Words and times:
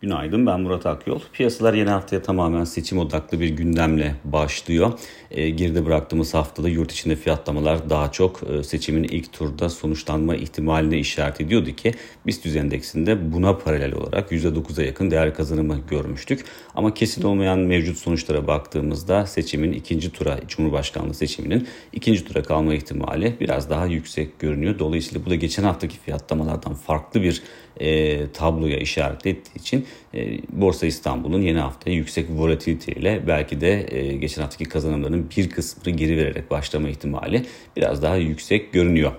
Günaydın 0.00 0.46
ben 0.46 0.60
Murat 0.60 0.86
Akyol. 0.86 1.20
Piyasalar 1.32 1.74
yeni 1.74 1.90
haftaya 1.90 2.22
tamamen 2.22 2.64
seçim 2.64 2.98
odaklı 2.98 3.40
bir 3.40 3.48
gündemle 3.48 4.14
başlıyor. 4.24 4.92
E, 5.30 5.50
geride 5.50 5.86
bıraktığımız 5.86 6.34
haftada 6.34 6.68
yurt 6.68 6.92
içinde 6.92 7.16
fiyatlamalar 7.16 7.90
daha 7.90 8.12
çok 8.12 8.40
e, 8.50 8.62
seçimin 8.62 9.02
ilk 9.04 9.32
turda 9.32 9.68
sonuçlanma 9.68 10.36
ihtimaline 10.36 10.98
işaret 10.98 11.40
ediyordu 11.40 11.70
ki 11.70 11.94
BIST 12.26 12.46
endeksinde 12.46 13.32
buna 13.32 13.58
paralel 13.58 13.94
olarak 13.94 14.32
%9'a 14.32 14.84
yakın 14.84 15.10
değer 15.10 15.34
kazanımı 15.34 15.80
görmüştük. 15.90 16.44
Ama 16.74 16.94
kesin 16.94 17.22
olmayan 17.22 17.58
mevcut 17.58 17.98
sonuçlara 17.98 18.46
baktığımızda 18.46 19.26
seçimin 19.26 19.72
ikinci 19.72 20.12
tura 20.12 20.40
Cumhurbaşkanlığı 20.48 21.14
seçiminin 21.14 21.68
ikinci 21.92 22.24
tura 22.24 22.42
kalma 22.42 22.74
ihtimali 22.74 23.36
biraz 23.40 23.70
daha 23.70 23.86
yüksek 23.86 24.38
görünüyor. 24.38 24.78
Dolayısıyla 24.78 25.26
bu 25.26 25.30
da 25.30 25.34
geçen 25.34 25.62
haftaki 25.62 25.98
fiyatlamalardan 25.98 26.74
farklı 26.74 27.22
bir 27.22 27.42
e, 27.80 28.32
tabloya 28.32 28.78
işaret 28.78 29.26
ettiği 29.26 29.58
için 29.58 29.86
e, 30.14 30.38
Borsa 30.48 30.86
İstanbul'un 30.86 31.42
yeni 31.42 31.58
haftaya 31.58 31.96
yüksek 31.96 32.26
volatilite 32.30 32.92
ile 32.92 33.22
belki 33.26 33.60
de 33.60 33.86
e, 33.90 34.16
geçen 34.16 34.42
haftaki 34.42 34.64
kazanımlarının 34.64 35.30
bir 35.36 35.50
kısmını 35.50 35.96
geri 35.96 36.16
vererek 36.16 36.50
başlama 36.50 36.88
ihtimali 36.88 37.46
biraz 37.76 38.02
daha 38.02 38.16
yüksek 38.16 38.72
görünüyor. 38.72 39.12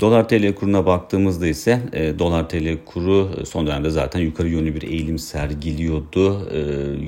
Dolar 0.00 0.28
TL 0.28 0.54
kuruna 0.54 0.86
baktığımızda 0.86 1.46
ise 1.46 1.80
e, 1.92 2.18
dolar 2.18 2.48
TL 2.48 2.78
kuru 2.84 3.46
son 3.46 3.66
dönemde 3.66 3.90
zaten 3.90 4.20
yukarı 4.20 4.48
yönlü 4.48 4.74
bir 4.74 4.82
eğilim 4.82 5.18
sergiliyordu. 5.18 6.50
E, 6.50 6.60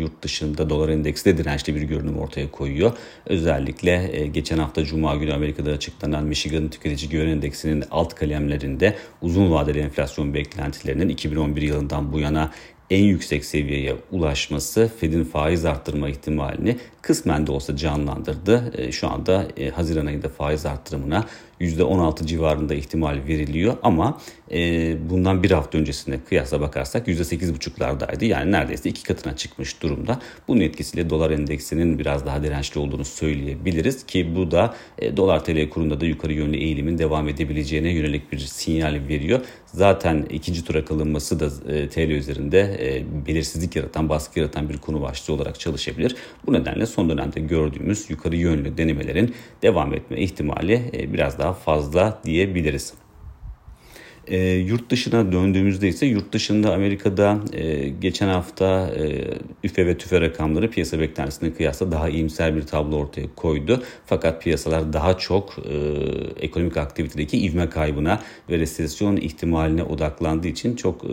yurt 0.00 0.22
dışında 0.22 0.70
dolar 0.70 0.88
endeksi 0.88 1.24
de 1.24 1.38
dirençli 1.38 1.74
bir 1.74 1.82
görünüm 1.82 2.18
ortaya 2.18 2.50
koyuyor. 2.50 2.92
Özellikle 3.26 4.10
e, 4.12 4.26
geçen 4.26 4.58
hafta 4.58 4.84
Cuma 4.84 5.16
günü 5.16 5.32
Amerika'da 5.32 5.70
açıklanan 5.70 6.24
Michigan 6.24 6.68
Tüketici 6.68 7.10
Güven 7.10 7.28
Endeksinin 7.28 7.84
alt 7.90 8.14
kalemlerinde 8.14 8.94
uzun 9.22 9.50
vadeli 9.50 9.78
enflasyon 9.78 10.34
beklentilerinin 10.34 11.08
2011 11.08 11.62
yılından 11.62 12.12
bu 12.12 12.20
yana 12.20 12.50
en 12.90 13.04
yüksek 13.04 13.44
seviyeye 13.44 13.96
ulaşması 14.10 14.90
Fed'in 15.00 15.24
faiz 15.24 15.64
arttırma 15.64 16.08
ihtimalini 16.08 16.76
kısmen 17.02 17.46
de 17.46 17.52
olsa 17.52 17.76
canlandırdı. 17.76 18.72
E, 18.78 18.92
şu 18.92 19.08
anda 19.08 19.46
e, 19.56 19.70
Haziran 19.70 20.06
ayında 20.06 20.28
faiz 20.28 20.66
arttırımına 20.66 21.24
%16 21.60 22.26
civarında 22.26 22.74
ihtimal 22.74 23.18
veriliyor 23.28 23.76
ama 23.82 24.18
e, 24.52 25.10
bundan 25.10 25.42
bir 25.42 25.50
hafta 25.50 25.78
öncesine 25.78 26.20
kıyasla 26.28 26.60
bakarsak 26.60 27.08
%8,5'lardaydı. 27.08 28.24
Yani 28.24 28.52
neredeyse 28.52 28.88
iki 28.88 29.02
katına 29.02 29.36
çıkmış 29.36 29.82
durumda. 29.82 30.20
Bunun 30.48 30.60
etkisiyle 30.60 31.10
dolar 31.10 31.30
endeksinin 31.30 31.98
biraz 31.98 32.26
daha 32.26 32.42
dirençli 32.42 32.80
olduğunu 32.80 33.04
söyleyebiliriz 33.04 34.06
ki 34.06 34.36
bu 34.36 34.50
da 34.50 34.74
e, 34.98 35.16
dolar 35.16 35.44
TL 35.44 35.70
kurunda 35.70 36.00
da 36.00 36.06
yukarı 36.06 36.32
yönlü 36.32 36.56
eğilimin 36.56 36.98
devam 36.98 37.28
edebileceğine 37.28 37.88
yönelik 37.88 38.32
bir 38.32 38.38
sinyal 38.38 39.00
veriyor. 39.08 39.40
Zaten 39.66 40.26
ikinci 40.30 40.64
tura 40.64 40.84
kalınması 40.84 41.40
da 41.40 41.72
e, 41.72 41.88
TL 41.88 42.10
üzerinde 42.10 42.60
e, 42.80 43.26
belirsizlik 43.26 43.76
yaratan, 43.76 44.08
baskı 44.08 44.38
yaratan 44.38 44.68
bir 44.68 44.78
konu 44.78 45.02
başlığı 45.02 45.34
olarak 45.34 45.60
çalışabilir. 45.60 46.16
Bu 46.46 46.52
nedenle 46.52 46.86
son 46.86 47.10
dönemde 47.10 47.40
gördüğümüz 47.40 48.10
yukarı 48.10 48.36
yönlü 48.36 48.76
denemelerin 48.76 49.34
devam 49.62 49.94
etme 49.94 50.20
ihtimali 50.20 50.90
e, 50.92 51.12
biraz 51.12 51.38
daha 51.38 51.43
fazla 51.52 52.20
diyebiliriz. 52.24 52.94
E, 54.26 54.38
yurt 54.50 54.90
dışına 54.90 55.32
döndüğümüzde 55.32 55.88
ise 55.88 56.06
yurt 56.06 56.32
dışında 56.32 56.74
Amerika'da 56.74 57.40
e, 57.52 57.88
geçen 57.88 58.28
hafta 58.28 58.88
e, 58.88 59.24
üfe 59.64 59.86
ve 59.86 59.98
tüfe 59.98 60.20
rakamları 60.20 60.70
piyasa 60.70 61.00
beklentisine 61.00 61.52
kıyasla 61.52 61.92
daha 61.92 62.08
iyimser 62.08 62.56
bir 62.56 62.62
tablo 62.62 62.96
ortaya 62.96 63.26
koydu. 63.36 63.82
Fakat 64.06 64.42
piyasalar 64.42 64.92
daha 64.92 65.18
çok 65.18 65.56
e, 65.58 65.74
ekonomik 66.40 66.76
aktivitedeki 66.76 67.38
ivme 67.38 67.68
kaybına 67.70 68.20
ve 68.50 68.58
resesyon 68.58 69.16
ihtimaline 69.16 69.82
odaklandığı 69.82 70.48
için 70.48 70.76
çok 70.76 71.04
e, 71.04 71.08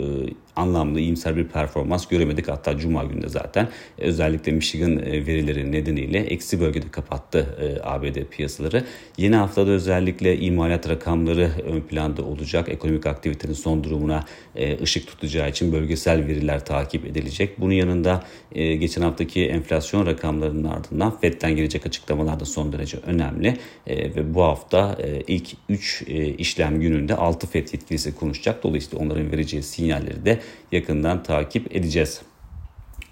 anlamlı 0.56 1.00
iyimser 1.00 1.38
bir 1.38 1.48
performans 1.48 2.08
göremedik. 2.08 2.48
Hatta 2.48 2.78
Cuma 2.78 3.04
günde 3.04 3.30
zaten 3.30 3.68
özellikle 3.98 4.52
Michigan 4.52 4.98
e, 4.98 5.26
verileri 5.26 5.72
nedeniyle 5.72 6.20
eksi 6.20 6.62
bölgede 6.62 6.92
kapattı 6.92 7.56
e, 7.62 7.88
ABD 7.90 8.24
piyasaları. 8.32 8.84
Yeni 9.18 9.36
haftada 9.36 9.72
özellikle 9.72 10.38
imalat 10.38 10.90
rakamları 10.90 11.52
ön 11.66 11.82
planda 11.82 12.24
olacak. 12.24 12.70
Ekonomik 12.70 13.01
aktivitenin 13.10 13.54
son 13.54 13.84
durumuna 13.84 14.26
e, 14.56 14.82
ışık 14.82 15.08
tutacağı 15.08 15.50
için 15.50 15.74
bölgesel 15.74 16.28
veriler 16.28 16.66
takip 16.66 17.06
edilecek. 17.06 17.60
Bunun 17.60 17.74
yanında 17.74 18.24
geçen 18.56 19.02
haftaki 19.02 19.46
enflasyon 19.46 20.06
rakamlarının 20.06 20.64
ardından 20.64 21.20
FED'den 21.20 21.56
gelecek 21.56 21.86
açıklamalar 21.86 22.40
da 22.40 22.46
son 22.46 22.74
derece 22.74 22.98
önemli. 22.98 23.58
Ve 23.88 24.34
bu 24.34 24.44
hafta 24.44 24.98
ilk 25.28 25.48
3 25.70 26.04
işlem 26.38 26.82
gününde 26.82 27.16
6 27.16 27.48
FED 27.48 27.68
yetkilisi 27.74 28.16
konuşacak. 28.16 28.64
Dolayısıyla 28.64 29.06
onların 29.06 29.32
vereceği 29.32 29.64
sinyalleri 29.64 30.26
de 30.26 30.40
yakından 30.72 31.24
takip 31.24 31.76
edeceğiz. 31.76 32.22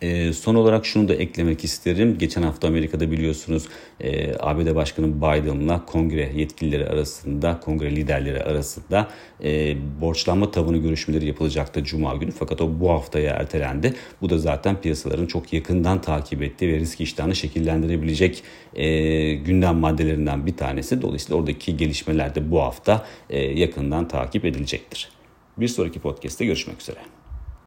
E, 0.01 0.33
son 0.33 0.55
olarak 0.55 0.85
şunu 0.85 1.07
da 1.07 1.15
eklemek 1.15 1.63
isterim. 1.63 2.17
Geçen 2.17 2.41
hafta 2.41 2.67
Amerika'da 2.67 3.11
biliyorsunuz 3.11 3.67
e, 3.99 4.33
ABD 4.39 4.75
Başkanı 4.75 5.17
Biden'la 5.17 5.85
kongre 5.85 6.31
yetkilileri 6.35 6.89
arasında, 6.89 7.59
kongre 7.59 7.95
liderleri 7.95 8.43
arasında 8.43 9.07
e, 9.43 9.77
borçlanma 10.01 10.51
tavanı 10.51 10.77
görüşmeleri 10.77 11.25
yapılacaktı 11.25 11.83
Cuma 11.83 12.15
günü. 12.15 12.31
Fakat 12.31 12.61
o 12.61 12.79
bu 12.79 12.89
haftaya 12.89 13.33
ertelendi. 13.33 13.93
Bu 14.21 14.29
da 14.29 14.37
zaten 14.37 14.81
piyasaların 14.81 15.25
çok 15.25 15.53
yakından 15.53 16.01
takip 16.01 16.41
ettiği 16.41 16.73
ve 16.73 16.79
risk 16.79 17.01
iştahını 17.01 17.35
şekillendirebilecek 17.35 18.43
e, 18.75 19.33
gündem 19.33 19.75
maddelerinden 19.75 20.45
bir 20.45 20.57
tanesi. 20.57 21.01
Dolayısıyla 21.01 21.37
oradaki 21.37 21.77
gelişmeler 21.77 22.35
de 22.35 22.51
bu 22.51 22.61
hafta 22.61 23.05
e, 23.29 23.39
yakından 23.39 24.07
takip 24.07 24.45
edilecektir. 24.45 25.09
Bir 25.57 25.67
sonraki 25.67 25.99
podcast'te 25.99 26.45
görüşmek 26.45 26.81
üzere. 26.81 27.18